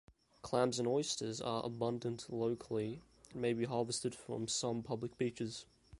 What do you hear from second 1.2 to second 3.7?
are abundant locally and may be